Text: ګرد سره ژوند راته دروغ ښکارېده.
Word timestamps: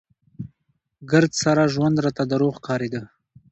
ګرد 1.11 1.31
سره 1.43 1.63
ژوند 1.73 1.97
راته 2.05 2.23
دروغ 2.31 2.55
ښکارېده. 2.59 3.01